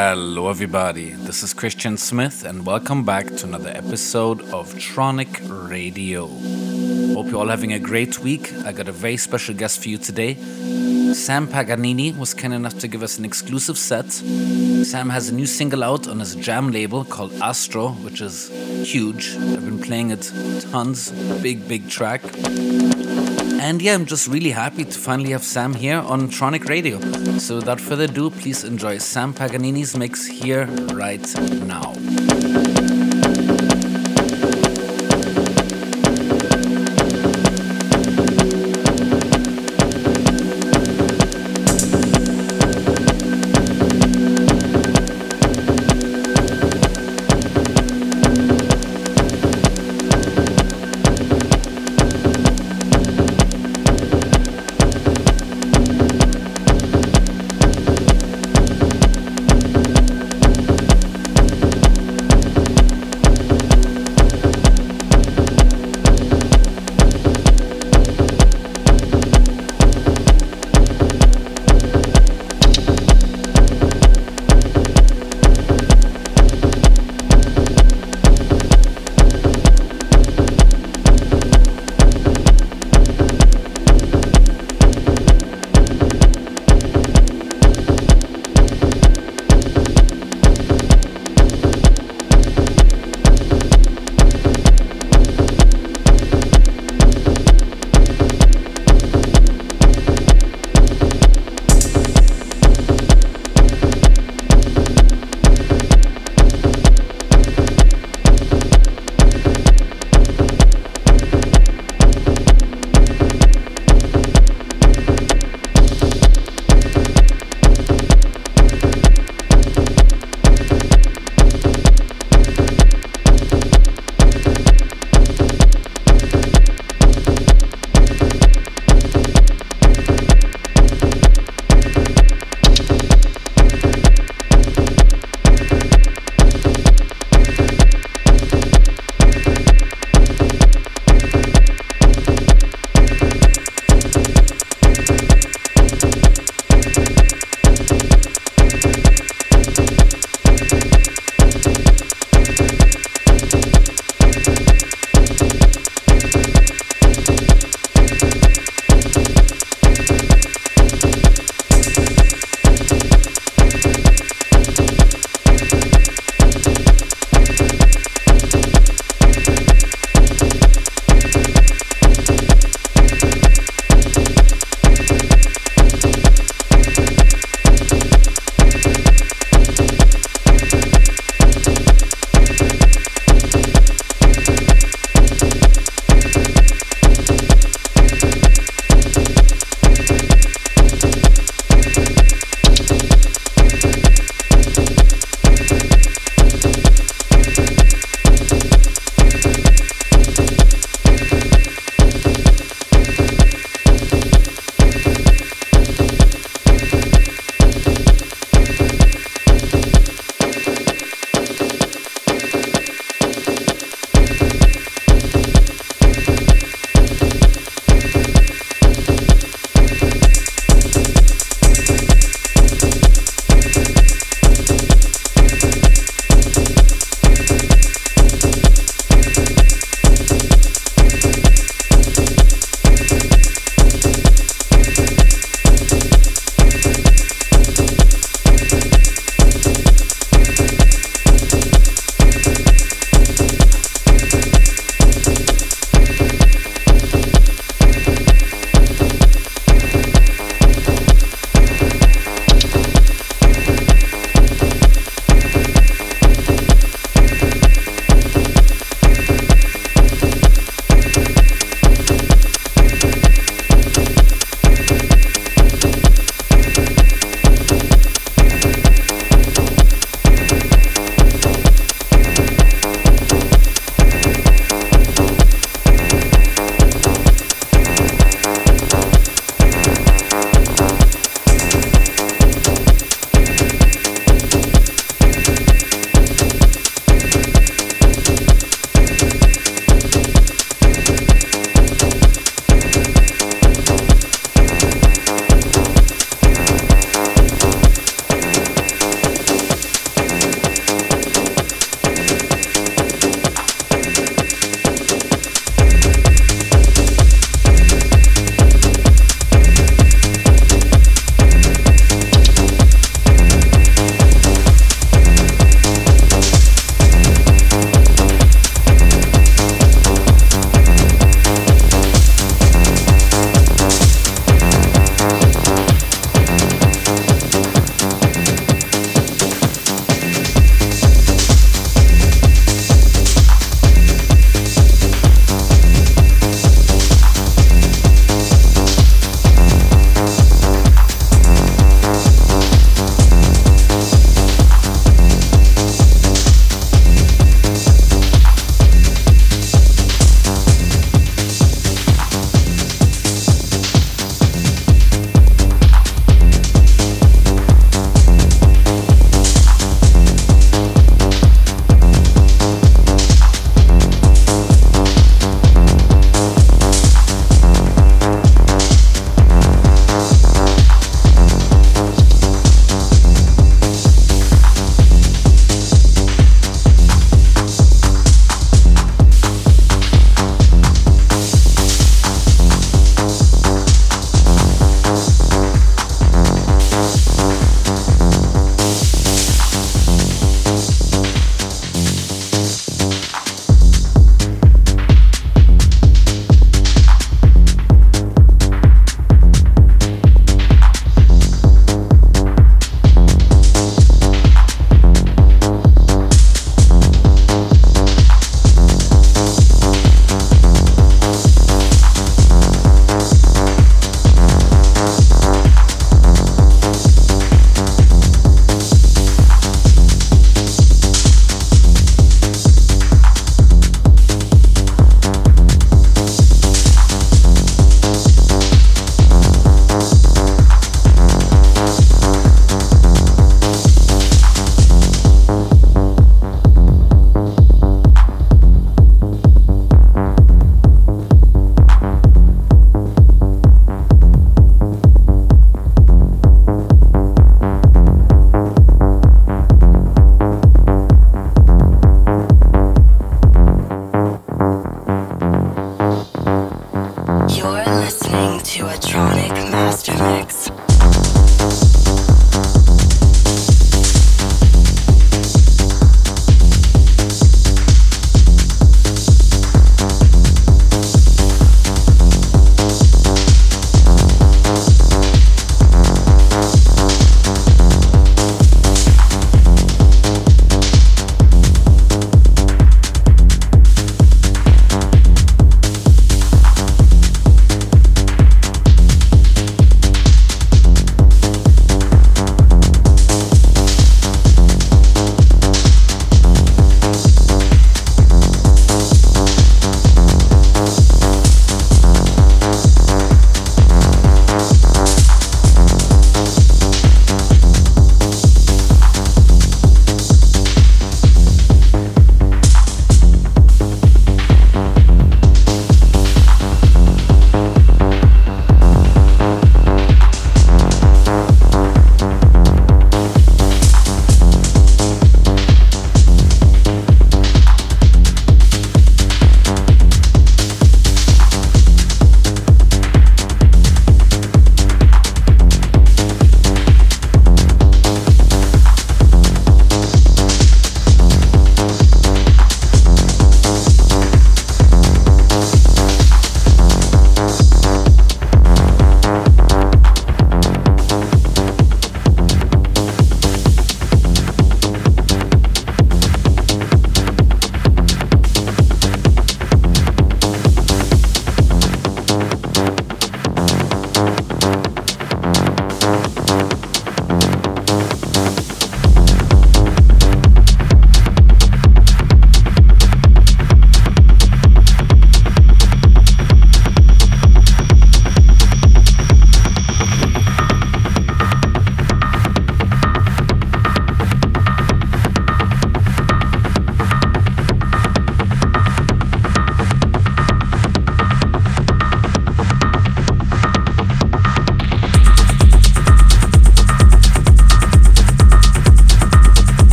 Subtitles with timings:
[0.00, 1.10] Hello, everybody.
[1.10, 6.28] This is Christian Smith, and welcome back to another episode of Tronic Radio.
[7.14, 8.52] Hope you're all having a great week.
[8.64, 10.34] I got a very special guest for you today.
[11.14, 14.12] Sam Paganini was kind enough to give us an exclusive set.
[14.12, 18.50] Sam has a new single out on his jam label called Astro, which is
[18.88, 19.34] huge.
[19.34, 20.32] I've been playing it
[20.70, 21.10] tons.
[21.42, 22.22] Big, big track.
[23.60, 27.00] And yeah, I'm just really happy to finally have Sam here on Tronic Radio.
[27.38, 31.26] So without further ado, please enjoy Sam Paganini's mix here right
[31.66, 32.77] now.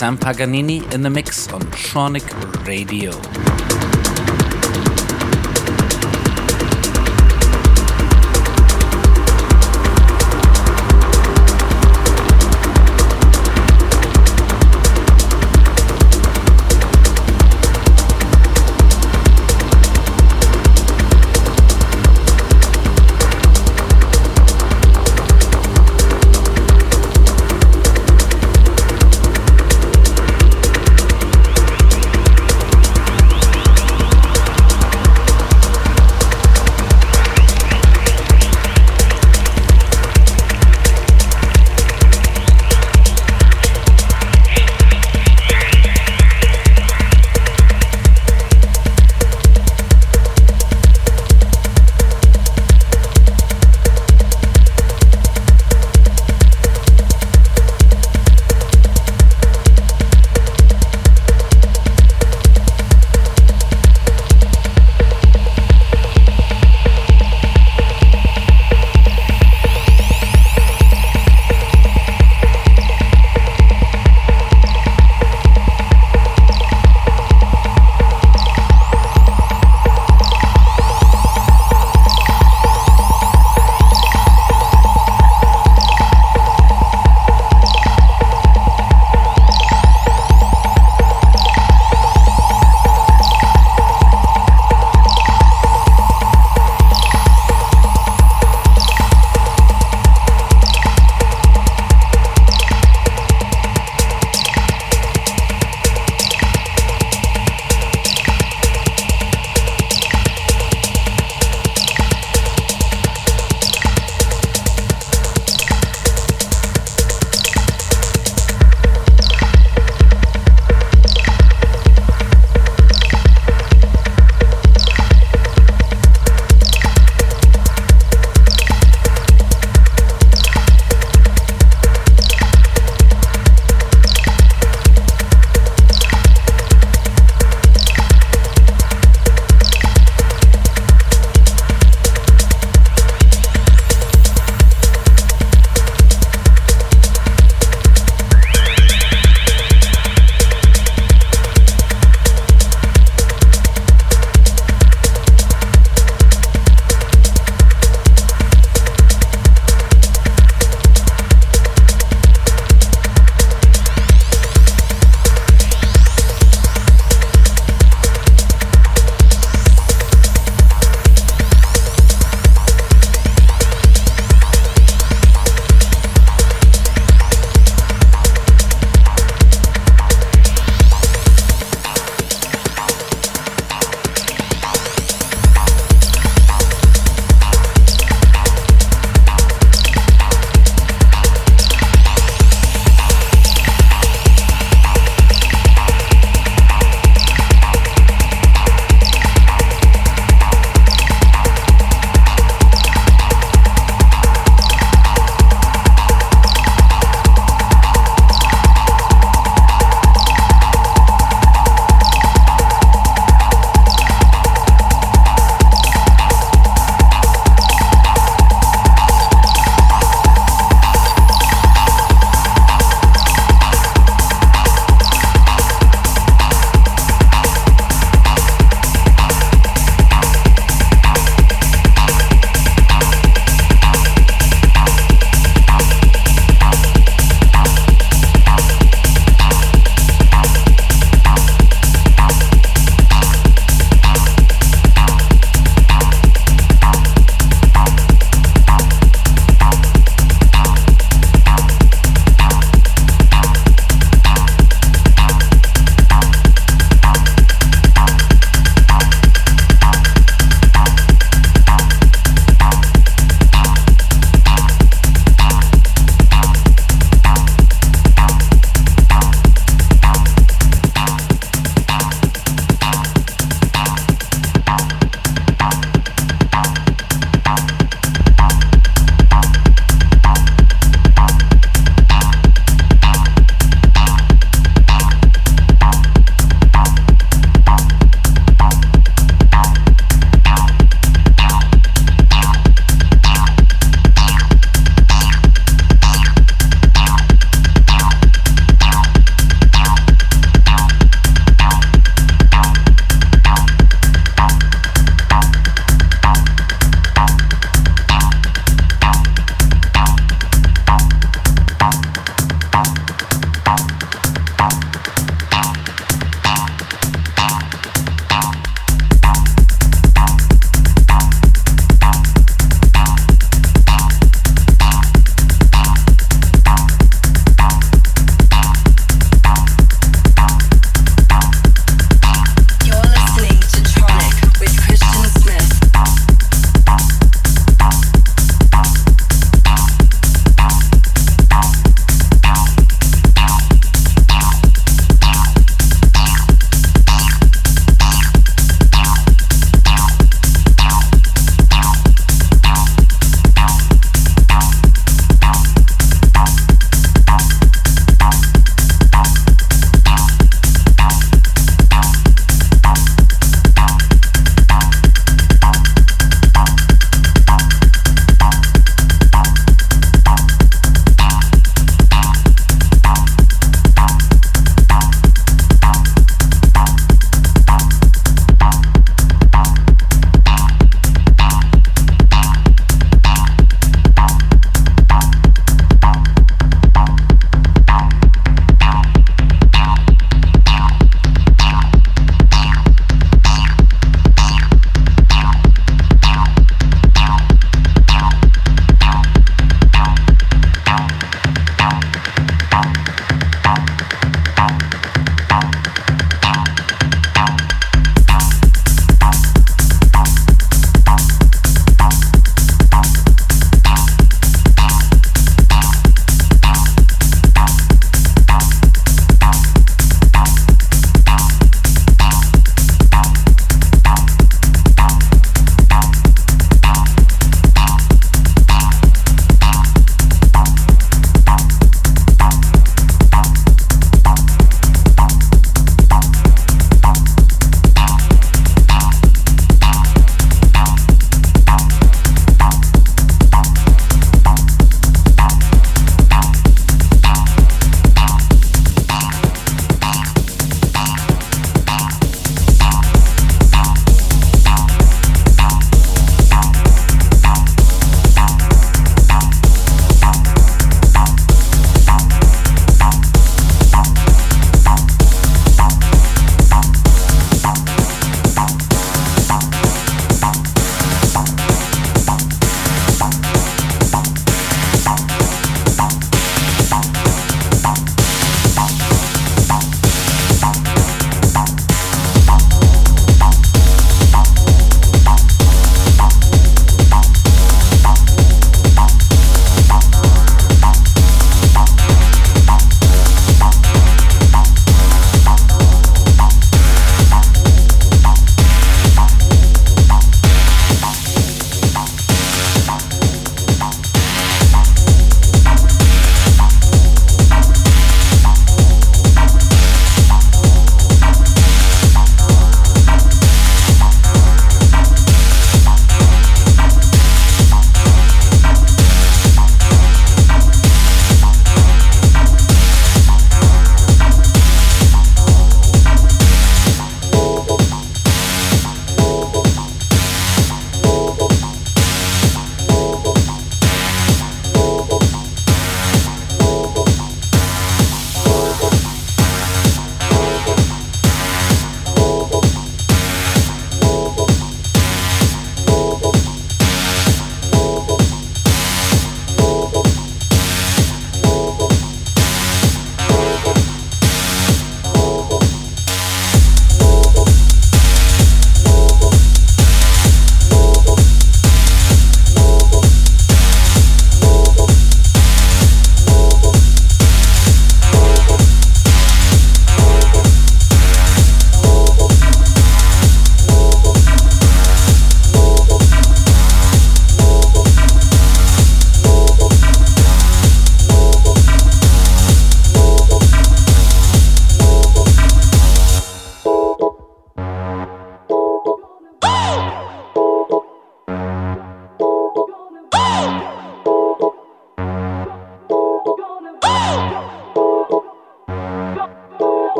[0.00, 3.10] Sam Paganini in the mix on Tronic Radio.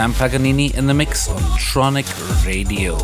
[0.00, 2.06] Sam Paganini in the mix on Tronic
[2.46, 2.96] Radio.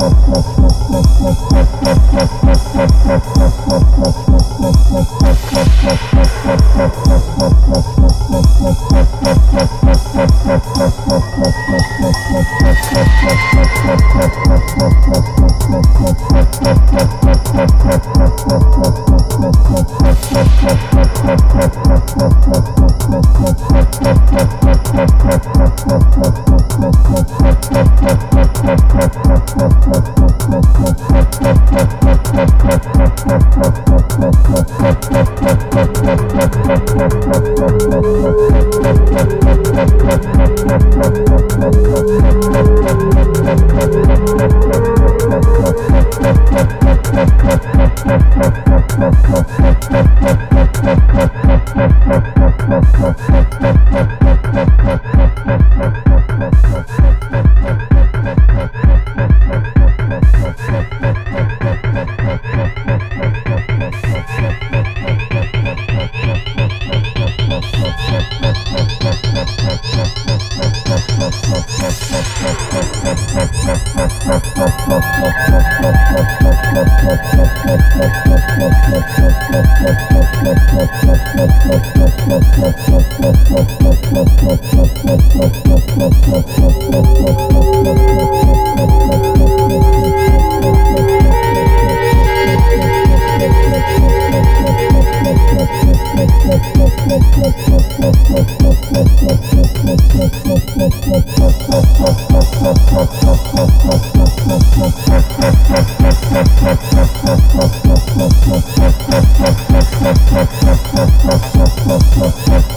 [0.00, 0.99] ねっ。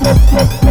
[0.03, 0.62] Thank you.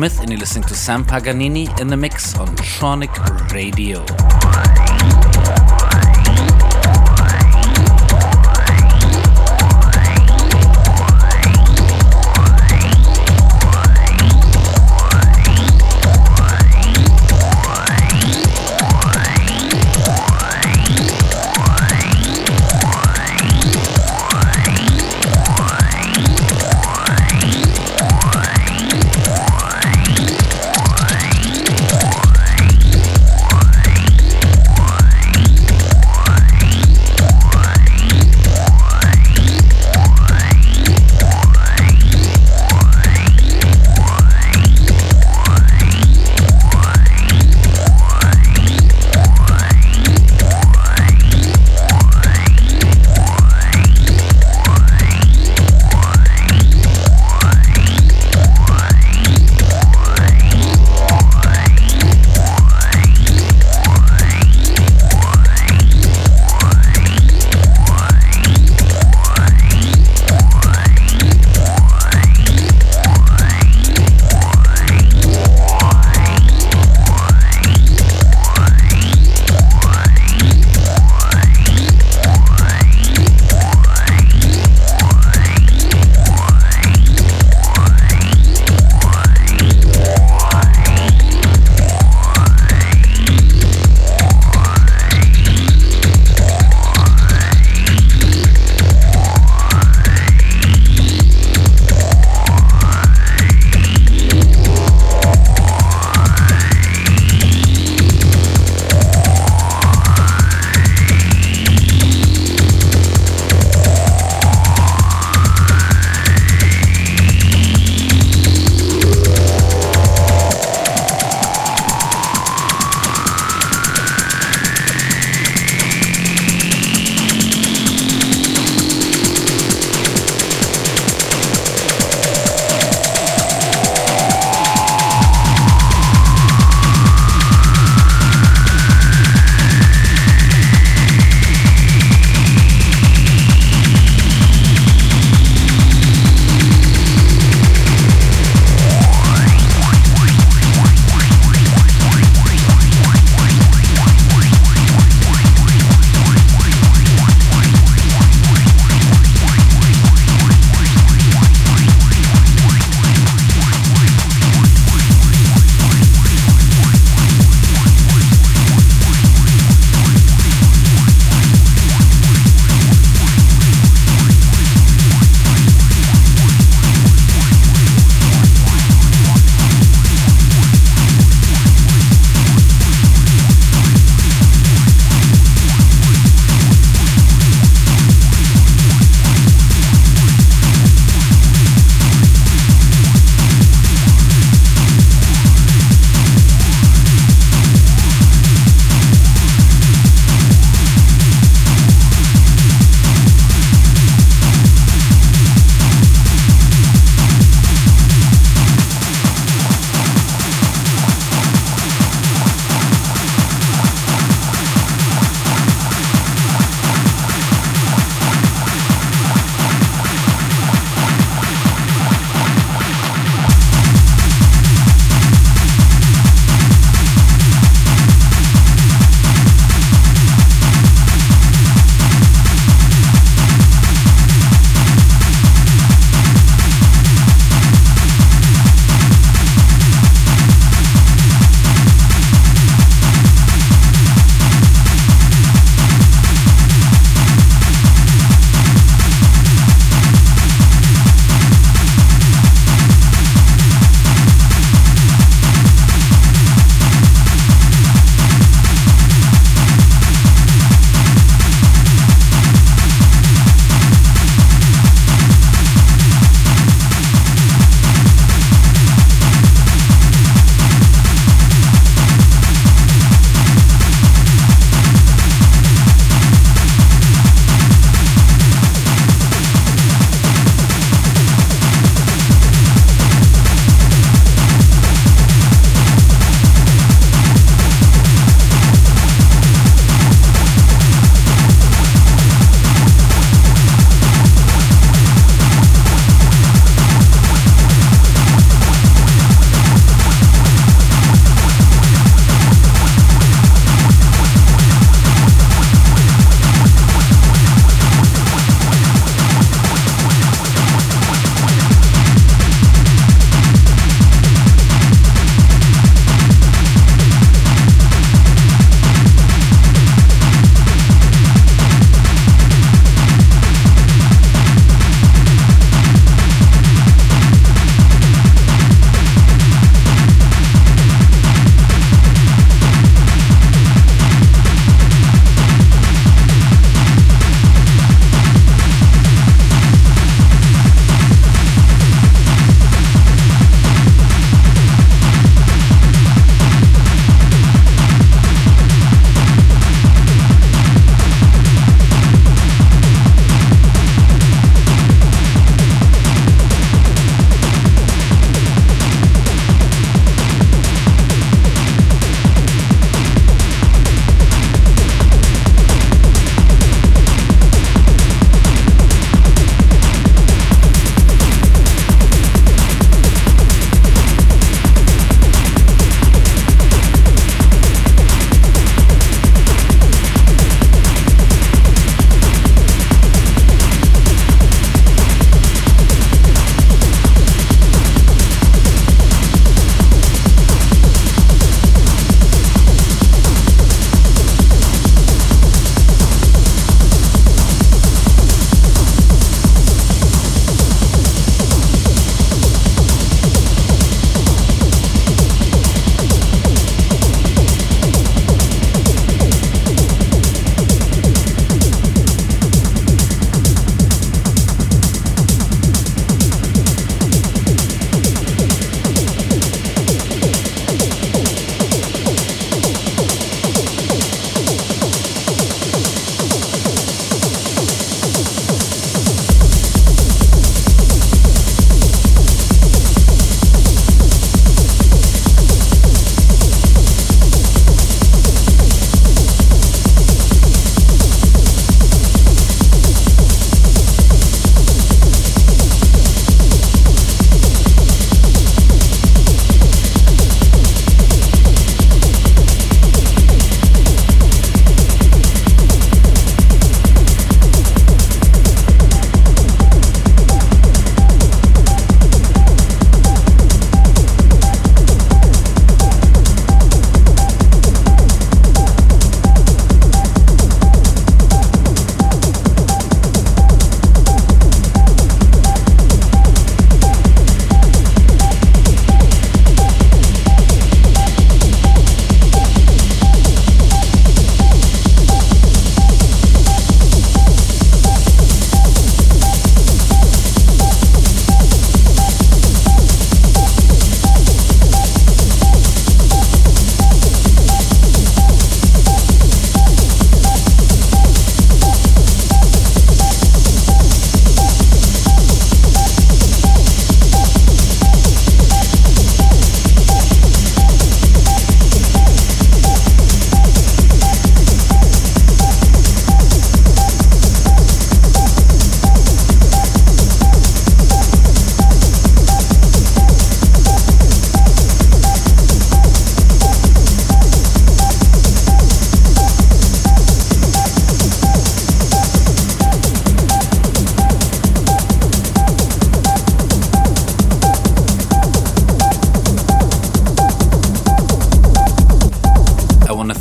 [0.00, 3.12] Smith, and you're listening to Sam Paganini in the mix on Tronic
[3.52, 4.02] Radio.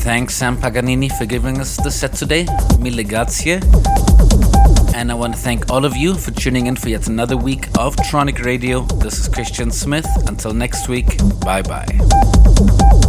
[0.09, 2.47] Thank Sam Paganini for giving us the set today.
[2.79, 3.59] Mille grazie.
[4.95, 7.67] And I want to thank all of you for tuning in for yet another week
[7.77, 8.81] of Tronic Radio.
[9.03, 10.07] This is Christian Smith.
[10.27, 13.05] Until next week, bye bye.